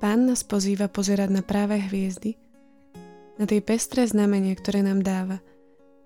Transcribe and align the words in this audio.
Pán 0.00 0.24
nás 0.24 0.40
pozýva 0.48 0.88
pozerať 0.88 1.28
na 1.28 1.44
práve 1.44 1.76
hviezdy, 1.76 2.40
na 3.36 3.44
tie 3.44 3.60
pestré 3.60 4.08
znamenie, 4.08 4.56
ktoré 4.56 4.80
nám 4.80 5.04
dáva, 5.04 5.44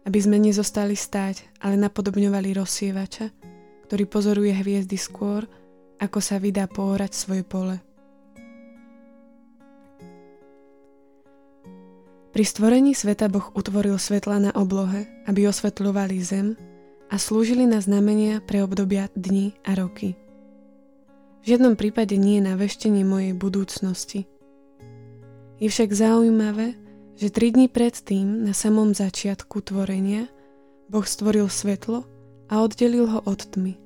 aby 0.02 0.18
sme 0.18 0.42
nezostali 0.42 0.98
stáť, 0.98 1.62
ale 1.62 1.78
napodobňovali 1.78 2.58
rozsievača, 2.58 3.30
ktorý 3.86 4.04
pozoruje 4.10 4.50
hviezdy 4.50 4.98
skôr, 4.98 5.46
ako 6.02 6.18
sa 6.18 6.42
vydá 6.42 6.66
poorať 6.66 7.14
svoje 7.14 7.46
pole. 7.46 7.78
Pri 12.34 12.42
stvorení 12.42 12.98
sveta 12.98 13.30
Boh 13.30 13.46
utvoril 13.54 13.94
svetla 13.94 14.50
na 14.50 14.52
oblohe, 14.58 15.06
aby 15.30 15.46
osvetľovali 15.46 16.18
zem 16.18 16.58
a 17.06 17.14
slúžili 17.14 17.62
na 17.62 17.78
znamenia 17.78 18.42
pre 18.42 18.58
obdobia 18.58 19.06
dní 19.14 19.54
a 19.62 19.78
roky. 19.78 20.18
V 21.44 21.52
žiadnom 21.52 21.76
prípade 21.76 22.16
nie 22.16 22.40
na 22.40 22.56
veštenie 22.56 23.04
mojej 23.04 23.36
budúcnosti. 23.36 24.24
Je 25.60 25.68
však 25.68 25.92
zaujímavé, 25.92 26.72
že 27.20 27.28
tri 27.28 27.52
dní 27.52 27.68
predtým, 27.68 28.48
na 28.48 28.56
samom 28.56 28.96
začiatku 28.96 29.60
tvorenia, 29.60 30.24
Boh 30.88 31.04
stvoril 31.04 31.52
svetlo 31.52 32.08
a 32.48 32.64
oddelil 32.64 33.12
ho 33.12 33.20
od 33.28 33.44
tmy. 33.44 33.76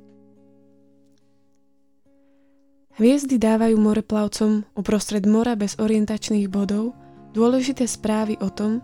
Hviezdy 2.95 3.43
dávajú 3.43 3.75
moreplavcom 3.75 4.63
uprostred 4.79 5.27
mora 5.27 5.59
bez 5.59 5.75
orientačných 5.83 6.47
bodov 6.47 6.95
dôležité 7.35 7.91
správy 7.91 8.39
o 8.39 8.55
tom, 8.55 8.79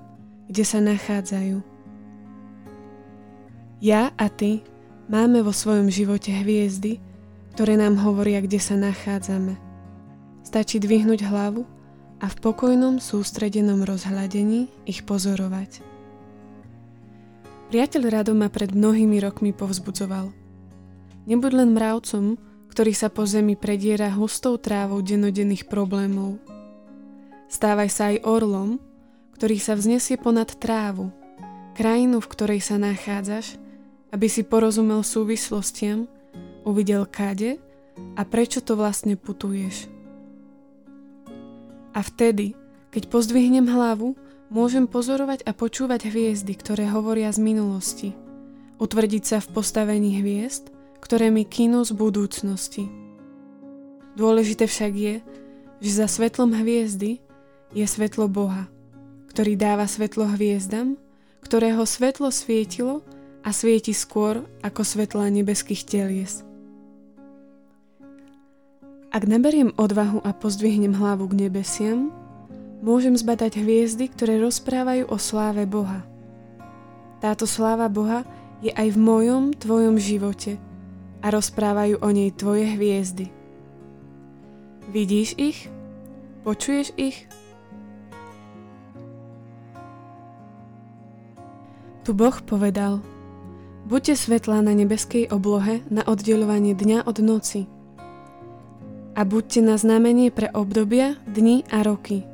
kde 0.51 0.67
sa 0.67 0.83
nachádzajú. 0.83 1.63
Ja 3.79 4.11
a 4.19 4.27
ty 4.27 4.67
máme 5.07 5.47
vo 5.47 5.55
svojom 5.55 5.95
živote 5.95 6.35
hviezdy, 6.35 7.14
ktoré 7.55 7.79
nám 7.79 8.03
hovoria, 8.03 8.43
kde 8.43 8.59
sa 8.59 8.75
nachádzame. 8.75 9.57
Stačí 10.43 10.83
dvihnúť 10.83 11.25
hlavu 11.25 11.63
a 12.19 12.27
v 12.27 12.37
pokojnom 12.43 12.99
sústredenom 12.99 13.87
rozhľadení 13.87 14.69
ich 14.85 15.07
pozorovať. 15.07 15.81
Priateľ 17.71 18.03
Rado 18.11 18.33
ma 18.37 18.53
pred 18.53 18.75
mnohými 18.75 19.23
rokmi 19.23 19.57
povzbudzoval. 19.57 20.31
Nebuď 21.25 21.53
len 21.65 21.73
mravcom, 21.73 22.37
ktorý 22.69 22.93
sa 22.93 23.09
po 23.09 23.25
zemi 23.25 23.57
prediera 23.57 24.13
hustou 24.13 24.61
trávou 24.61 25.01
denodenných 25.01 25.71
problémov– 25.71 26.37
Stávaj 27.55 27.87
sa 27.87 28.11
aj 28.11 28.27
orlom, 28.27 28.83
ktorý 29.39 29.63
sa 29.63 29.79
vznesie 29.79 30.19
ponad 30.19 30.59
trávu, 30.59 31.15
krajinu, 31.79 32.19
v 32.19 32.31
ktorej 32.35 32.59
sa 32.59 32.83
nachádzaš, 32.83 33.63
aby 34.11 34.27
si 34.27 34.43
porozumel 34.43 35.07
súvislostiam, 35.07 36.11
uvidel 36.65 37.07
kade 37.07 37.61
a 38.19 38.23
prečo 38.27 38.59
to 38.65 38.75
vlastne 38.75 39.15
putuješ. 39.15 39.87
A 41.95 42.01
vtedy, 42.03 42.59
keď 42.91 43.07
pozdvihnem 43.07 43.71
hlavu, 43.71 44.19
môžem 44.51 44.91
pozorovať 44.91 45.47
a 45.47 45.55
počúvať 45.55 46.11
hviezdy, 46.11 46.53
ktoré 46.59 46.91
hovoria 46.91 47.31
z 47.31 47.39
minulosti, 47.41 48.11
utvrdiť 48.83 49.23
sa 49.23 49.39
v 49.39 49.51
postavení 49.55 50.19
hviezd, 50.19 50.75
ktoré 50.99 51.31
mi 51.31 51.47
kino 51.47 51.87
z 51.87 51.95
budúcnosti. 51.95 52.91
Dôležité 54.15 54.71
však 54.71 54.93
je, 54.95 55.15
že 55.83 55.91
za 55.91 56.07
svetlom 56.07 56.55
hviezdy 56.55 57.19
je 57.75 57.87
svetlo 57.87 58.31
Boha, 58.31 58.71
ktorý 59.35 59.59
dáva 59.59 59.91
svetlo 59.91 60.31
hviezdam, 60.31 60.95
ktorého 61.43 61.83
svetlo 61.83 62.31
svietilo 62.31 63.03
a 63.43 63.51
svieti 63.51 63.91
skôr 63.91 64.47
ako 64.63 64.87
svetla 64.87 65.29
nebeských 65.35 65.83
telies. 65.83 66.44
Ak 69.15 69.31
naberiem 69.31 69.71
odvahu 69.79 70.27
a 70.27 70.35
pozdvihnem 70.35 70.99
hlavu 70.99 71.31
k 71.31 71.47
nebesiam, 71.47 72.11
môžem 72.83 73.15
zbadať 73.15 73.63
hviezdy, 73.63 74.11
ktoré 74.11 74.43
rozprávajú 74.43 75.07
o 75.07 75.15
sláve 75.23 75.63
Boha. 75.71 76.03
Táto 77.23 77.47
sláva 77.47 77.87
Boha 77.87 78.27
je 78.59 78.75
aj 78.75 78.91
v 78.91 78.99
mojom, 78.99 79.55
tvojom 79.55 80.03
živote 80.03 80.59
a 81.23 81.31
rozprávajú 81.31 82.03
o 82.03 82.09
nej 82.11 82.35
tvoje 82.35 82.67
hviezdy. 82.75 83.31
Vidíš 84.91 85.39
ich? 85.39 85.71
Počuješ 86.43 86.99
ich? 86.99 87.31
Tu 92.03 92.11
Boh 92.11 92.35
povedal, 92.43 92.99
buďte 93.87 94.19
svetlá 94.19 94.59
na 94.59 94.75
nebeskej 94.75 95.31
oblohe 95.31 95.87
na 95.87 96.03
oddelovanie 96.03 96.75
dňa 96.75 97.07
od 97.07 97.23
noci 97.23 97.71
a 99.15 99.23
buďte 99.23 99.61
na 99.63 99.79
znamenie 99.79 100.35
pre 100.35 100.51
obdobia, 100.51 101.15
dni 101.31 101.63
a 101.71 101.87
roky. 101.87 102.27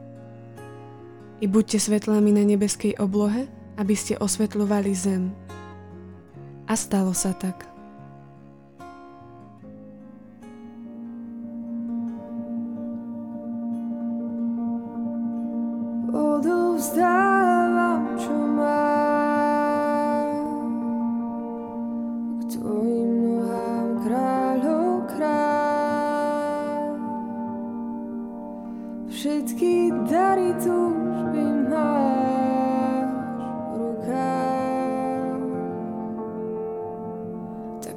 I 1.40 1.46
buďte 1.48 1.80
svetlami 1.80 2.32
na 2.32 2.44
nebeskej 2.44 2.96
oblohe, 3.00 3.48
aby 3.76 3.94
ste 3.96 4.16
osvetľovali 4.16 4.92
zem. 4.92 5.32
A 6.68 6.76
stalo 6.76 7.12
sa 7.12 7.36
tak. 7.36 7.68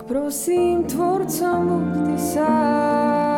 Prosím, 0.08 0.84
tvorcom 0.84 1.68
buď 1.68 2.08
ty 2.08 2.22
sám, 2.22 3.33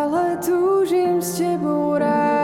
stále 0.00 0.40
túžim 0.40 1.20
s 1.20 1.36
tebou 1.36 2.00
rád. 2.00 2.39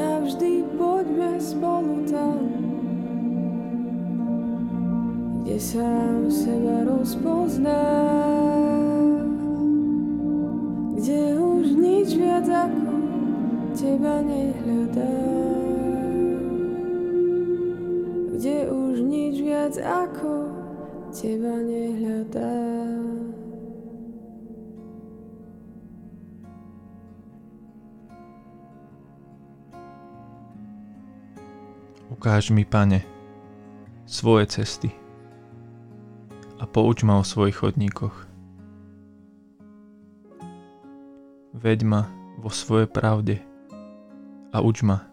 navždy 0.00 0.64
poďme 0.80 1.36
spolu 1.36 1.96
tam, 2.08 2.40
kde 5.44 5.56
sám 5.60 6.32
seba 6.32 6.88
rozpozná, 6.88 7.84
kde 10.96 11.22
už 11.36 11.64
nič 11.76 12.08
viac 12.16 12.48
ako 12.48 12.96
teba 13.76 14.24
nehľadá, 14.24 15.16
kde 18.40 18.58
už 18.72 18.94
nič 19.04 19.34
viac 19.44 19.76
ako 19.76 20.48
teba 21.12 21.60
nehľadá. 21.60 22.56
Ukáž 32.10 32.50
mi, 32.50 32.66
pane, 32.66 33.06
svoje 34.02 34.46
cesty 34.50 34.90
a 36.58 36.66
pouč 36.66 37.06
ma 37.06 37.22
o 37.22 37.24
svojich 37.24 37.62
chodníkoch. 37.62 38.26
Veď 41.54 41.86
ma 41.86 42.10
vo 42.34 42.50
svojej 42.50 42.90
pravde 42.90 43.38
a 44.50 44.58
uč 44.58 44.82
ma, 44.82 45.06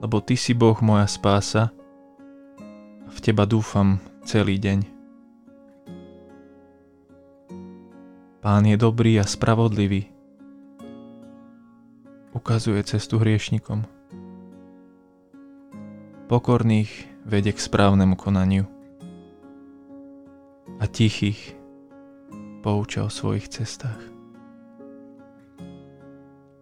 lebo 0.00 0.24
Ty 0.24 0.34
si 0.40 0.56
Boh 0.56 0.80
moja 0.80 1.04
spása 1.04 1.68
a 3.04 3.08
v 3.12 3.18
Teba 3.20 3.44
dúfam 3.44 4.00
celý 4.24 4.56
deň. 4.56 4.88
Pán 8.40 8.64
je 8.64 8.76
dobrý 8.80 9.20
a 9.20 9.28
spravodlivý. 9.28 10.08
Ukazuje 12.32 12.80
cestu 12.88 13.20
hriešnikom. 13.20 13.99
Pokorných 16.30 17.26
vedie 17.26 17.50
k 17.50 17.58
správnemu 17.58 18.14
konaniu 18.14 18.70
a 20.78 20.86
tichých 20.86 21.58
pouča 22.62 23.02
o 23.02 23.10
svojich 23.10 23.50
cestách. 23.50 23.98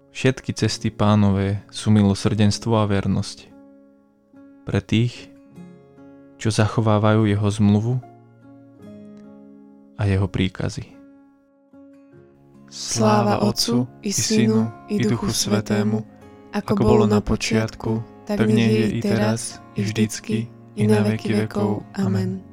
Všetky 0.08 0.56
cesty 0.56 0.88
pánové 0.88 1.60
sú 1.68 1.92
milosrdenstvo 1.92 2.80
a 2.80 2.88
vernosť. 2.88 3.38
Pre 4.64 4.80
tých, 4.80 5.28
čo 6.40 6.48
zachovávajú 6.48 7.28
jeho 7.28 7.48
zmluvu 7.52 8.00
a 10.00 10.02
jeho 10.08 10.32
príkazy. 10.32 10.96
Sláva 12.72 13.44
Otcu 13.44 13.84
i 14.00 14.16
Synu 14.16 14.88
i 14.88 14.96
Duchu 14.96 15.28
Svetému, 15.28 16.00
ako 16.56 16.72
bolo 16.72 17.04
na 17.04 17.20
počiatku, 17.20 18.17
tak 18.36 18.48
nech 18.48 18.72
je 18.72 18.86
i 18.90 19.00
teraz, 19.00 19.60
i 19.72 19.80
vždycky, 19.82 20.36
i 20.76 20.84
na 20.84 21.00
veky 21.00 21.32
vekov. 21.32 21.88
Amen. 21.96 22.47